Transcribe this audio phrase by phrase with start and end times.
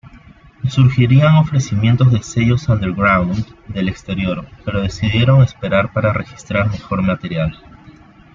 [0.67, 7.55] Surgirían ofrecimientos de Sellos underground del exterior, pero decidieron esperar para registrar mejor material.